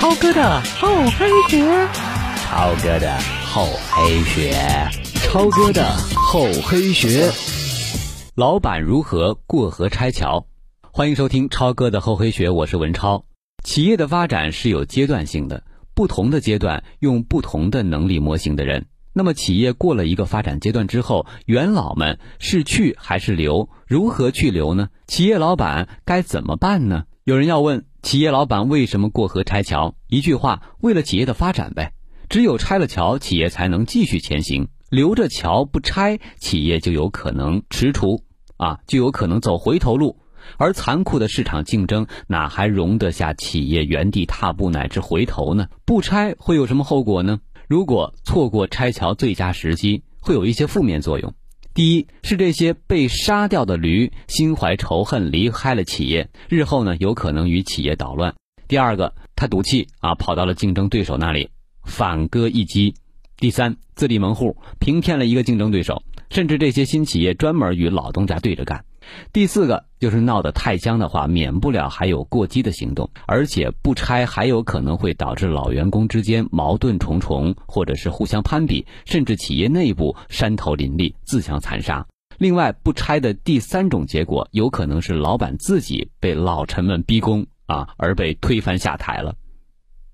[0.00, 1.86] 超哥的厚黑学，
[2.38, 4.54] 超哥的厚黑学，
[5.16, 5.84] 超哥的
[6.16, 7.30] 厚黑学。
[8.34, 10.46] 老板如何过河拆桥？
[10.90, 13.26] 欢迎收听超哥的厚黑学，我是文超。
[13.62, 18.86] 企业的发展是有阶段性的，不同的阶段用不同的能力模型的人。
[19.12, 23.68] 那么，企业过了一个发展阶段之后，元老们是去还是留？
[23.86, 24.88] 如何去留呢？
[25.06, 27.04] 企业老板该怎么办呢？
[27.24, 27.84] 有人要问。
[28.02, 29.94] 企业老板为什么过河拆桥？
[30.08, 31.92] 一句话，为了企业的发展呗。
[32.30, 34.68] 只有拆了桥，企业才能继续前行。
[34.88, 38.22] 留着桥不拆，企业就有可能踟蹰，
[38.56, 40.18] 啊，就有可能走回头路。
[40.56, 45.68] 而残酷的市场竞争，哪还容得下企业原地踏步乃至回头呢？
[45.84, 47.40] 不拆会有什么后果呢？
[47.68, 51.34] 如果错过拆桥最佳时机，会有一些负面作用。
[51.72, 58.34] 第一是这些被杀掉的驴心怀仇恨离开了企业，日后呢有可能与企业捣乱。
[58.66, 61.50] 第二个，他赌气啊跑到了竞争对手那里
[61.84, 62.94] 反戈一击。
[63.36, 68.84] 第三，自立门户，平添了一个竞争对手，甚至这些新企业专门与老东家对着干。
[69.32, 82.06] 第四个就是闹得太僵的话，免不了还有过激的行动，而且不拆还有可能会导致老员工之间矛盾重重，或者是互相攀比，甚至企业内部山头林立、自相残杀。
[82.38, 89.34] 另外，不拆的第三种结果，有可能是老板自己被老臣们逼宫啊，而被推翻下台了。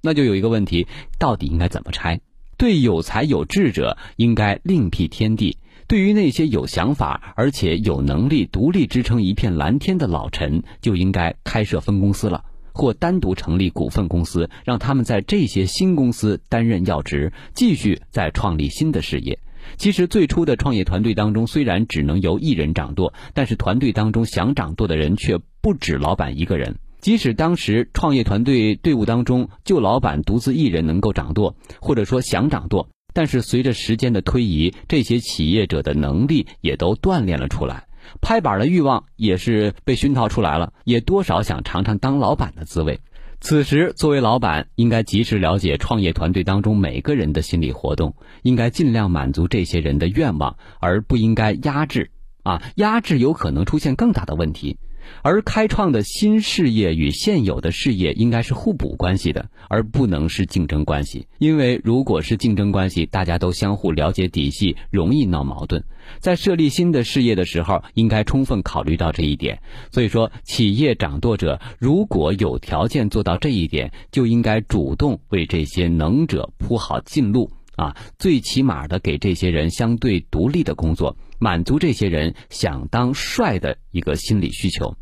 [0.00, 0.86] 那就有一个问题，
[1.18, 2.20] 到底应该怎么拆？
[2.56, 5.58] 对有才有志者，应该另辟天地。
[5.86, 19.38] 对于那些有想法而且有能力独立支撑一片蓝天的老臣，就应该开设分公司了，或单独成立股份公司，让他们在这些新公司担任要职，继续再创立新的事业。
[19.76, 26.76] 其实最初的创业团队当中，虽然只能由一人掌舵，但是团队当中想掌舵的人却不止老板一个人。
[27.00, 32.88] 即使当时创业团队队伍当中就老板独自一人能够掌舵，或者说想掌舵。
[33.14, 37.86] 但是随着时间的推移，这些企业者的能力也都锻炼了出来，
[38.20, 43.00] 拍板的欲望也是被熏陶出来了，也多少想尝尝当老板的滋味。
[43.40, 52.10] 此时，作为老板，应该及时了解创业团队当中每个人的心理活动，应该尽量满足这些人的愿望，而不应该压制。
[52.42, 54.76] 啊，压制有可能出现更大的问题。
[55.22, 61.26] 而开创的新事业与现有的事业应该是互补关系的，而不能是竞争关系。
[61.38, 65.84] 因为如果是竞争关系，大家都相互了解底细，容易闹矛盾。
[66.20, 69.60] 在设立新的事业的时候，应该充分考虑到这一点。
[69.90, 77.50] 所以说，企业掌舵者如果有条件做到这一点，就应该主动为这些能者铺好近路。
[77.76, 84.96] 啊，最起码的给这些人相对独立的工作，满足这些人想当帅的一个心理需求。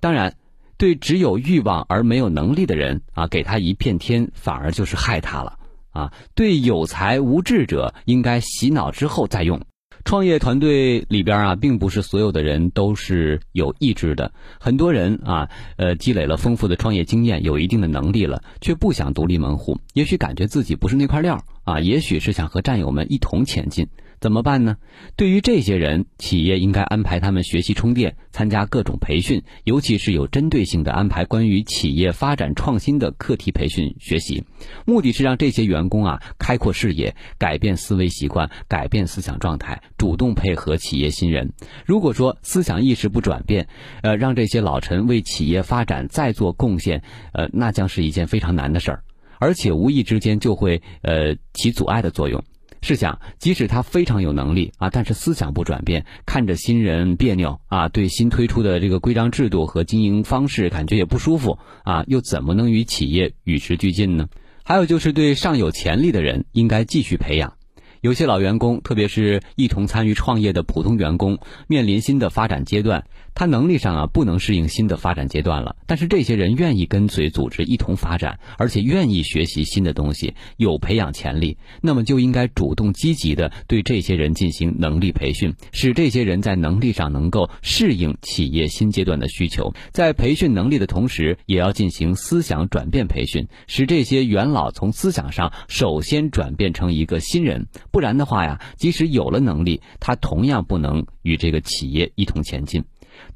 [0.00, 0.36] 当然，
[0.76, 5.58] 对只有欲望而没有能力的人啊，给他一片天，反而就是害他了。
[5.90, 9.60] 啊，对有才无志者，应该洗脑之后再用。
[10.04, 14.32] 创业团队里边啊，并不是所有的人都是有意志的。
[14.60, 19.78] 很多人啊，呃，积累了丰富的创业经验，有一定的能力了，却不想独立门户。
[19.94, 23.88] 也许感觉自己不是那块料啊，也许是想和战友们一同前进。
[24.24, 24.78] 怎么办呢？
[25.16, 34.44] 对于这些人，企业应该安排他们学习充电，参加各种培训，尤其是有针对性的安排关于企业发展创新的课题培训学习，
[34.86, 41.52] 目的是让这些员工啊开阔视野，改变思维习惯，改变思想状态，主动配合企业新人。
[41.84, 43.68] 如果说思想意识不转变，
[44.00, 47.02] 呃，让这些老臣为企业发展再做贡献，
[47.34, 49.04] 呃，那将是一件非常难的事儿，
[49.38, 52.42] 而且无意之间就会呃起阻碍的作用。
[52.84, 64.28] 试想，即使他非常有能力啊，但是思想不转变，看着新人别扭啊，对新推出的这个规章制度和经营方式感觉也不舒服啊，又怎么能与企业与时俱进呢？
[64.62, 67.54] 还有就是对尚有潜力的人，应该继续培养。
[68.04, 71.38] 有些老员工，特别是一同参与创业的普通员工，
[71.68, 73.06] 面临新的发展阶段。
[73.34, 89.72] 他能力上啊不能适应新的发展阶段了，但是这些人愿意跟随组织一同发展，而且愿意学习新的东西，有培养潜力，那么就应该主动积极的对这些人进行能力培训，使这些人在能力上能够适应企业新阶段的需求。
[89.90, 102.82] 在培训能力的同时，也要进行思想转变培训，使这些元老从思想上首先转变成一个新人，不然的话呀，即使有了能力，他同样不能与这个企业一同前进。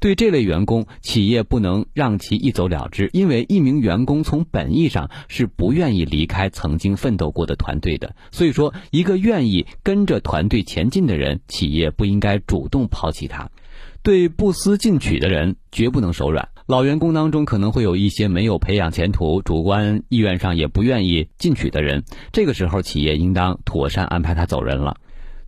[0.01, 8.13] 对这类员工，企业不能让其一走了之，因为一名员工从本意上是不愿意离开曾经奋斗过的团队的。
[8.31, 13.49] 所以说，一个愿意跟着团队前进的人，企业不应该主动抛弃他。
[14.03, 16.49] 对不思进取的人，绝不能手软。
[16.69, 24.97] 老员工当中可能会有一些没有培养前途、主观意愿上也不愿意进取的人，这个时候企业应当妥善安排他走人了。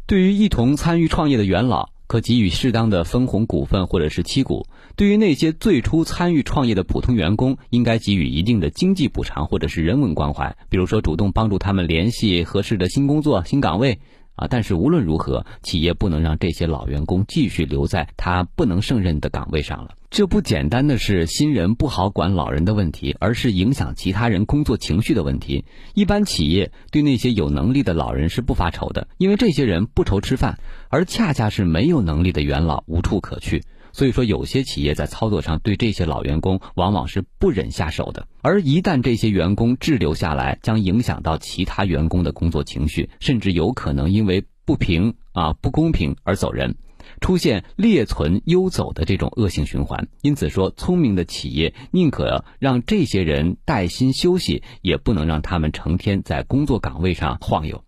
[0.07, 4.65] 对于一同参与创业的元老，可给予适当的分红股份或者是期股；
[4.95, 13.99] 对于那些最初参与创业的普通员工，应该给予一定的经济补偿或者是人文关怀，比如说主动帮助他们联系合适的新工作、新岗位。
[14.33, 14.47] 啊！
[14.49, 19.91] 但是无论如何，企业不能让这些老员工继续留在他不能胜任的岗位上了。
[20.11, 25.63] 这不简单的是新人不好管老人的问题，而是影响其他人工作情绪的问题。
[25.93, 30.59] 一般企业对那些有能力的老人是不发愁的，因为这些人不愁吃饭，
[30.89, 33.63] 而恰恰是没有能力的元老无处可去。
[33.93, 46.77] 所以说，有些企业在操作上对这些老员工往往是不忍下手的，而一旦这些员工滞留下来，将影响到其他员工的工作情绪，甚至有可能因为不平啊不公平而走人，
[47.19, 50.07] 出现劣存优走的这种恶性循环。
[50.21, 57.83] 因此说，聪明的企业宁可让这些人带薪休息，也不能让他们成天在工作岗位上晃悠。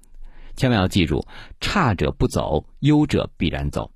[0.58, 1.26] 千万要记住，
[1.62, 3.92] 差者不走，优者必然走。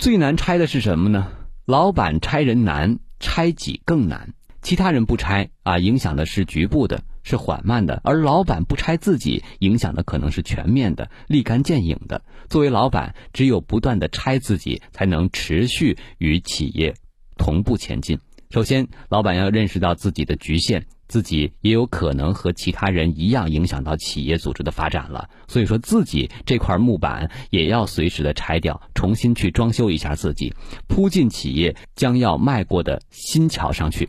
[0.00, 1.30] 最难拆的是什么呢？
[1.64, 4.34] 老板拆人难，拆己更难。
[4.62, 12.22] 其他人不拆啊，影响的是局部的，是缓慢的；而老板不拆自己，影响的可能是全面的、立竿见影的。
[12.48, 16.94] 作为老板，只有不断的拆自己，才能持续与企业
[17.36, 18.18] 同步前进。
[18.50, 20.86] 首先，老板要认识到自己的局限。
[21.08, 30.54] 自己也有可能和其他人一样影响到企业组织的发展了，所以说自己这块木板也要随时的拆掉，重新去装修一下自己，
[30.88, 34.08] 铺进企业将要迈过的新桥上去。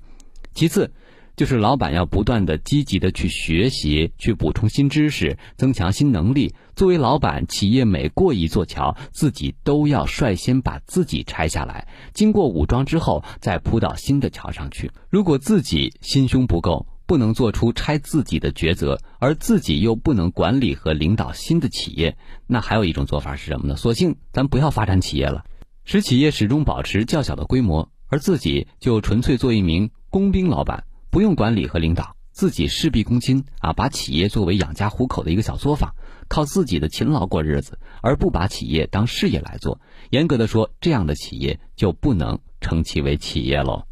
[0.54, 0.94] 其次，
[1.36, 6.54] 就是老板要不断的积极的去学习，去补充新知识，增强新能力。
[6.76, 14.92] 作为老板，企业每过一座桥，自己都要率先把自己拆下来，经过武装之后，再铺到新的桥上去。
[15.10, 22.16] 如果自己心胸不够，不能做出拆自己的抉择，而自己又不能管理和领导新的企业，
[22.48, 23.76] 那还有一种做法是什么呢？
[23.76, 25.44] 索性咱不要发展企业了，
[25.84, 35.94] 使企业始终保持较小的规模，而自己就纯粹做一名工兵老板，不用管理和领导，自己事必躬亲啊，把企业作为养家糊口的一个小作坊，
[36.28, 39.80] 靠自己的勤劳过日子，而不把企业当事业来做。
[40.10, 43.84] 严格的说，这样的企业就不能称其为企业喽。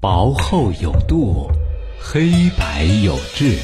[0.00, 1.50] 薄厚有度。
[2.02, 3.58] 黑白有致，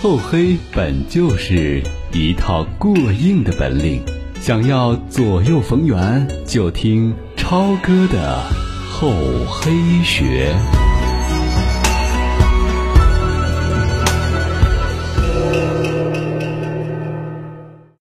[0.00, 1.82] 厚黑本就是
[2.12, 4.00] 一套过硬的本领。
[4.40, 8.40] 想要左右逢源，就听超哥的
[8.88, 9.10] 厚
[9.48, 9.72] 黑
[10.04, 10.54] 学。